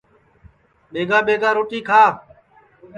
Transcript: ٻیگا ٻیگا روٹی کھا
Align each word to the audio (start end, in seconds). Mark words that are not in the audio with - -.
ٻیگا 0.91 1.19
ٻیگا 1.25 1.49
روٹی 1.57 1.79
کھا 1.87 2.03